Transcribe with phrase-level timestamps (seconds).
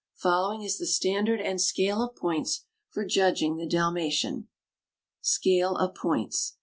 [0.15, 4.47] Following is the standard and scale of points for judging the Dalmatian:
[5.21, 6.55] SCALE OF POINTS.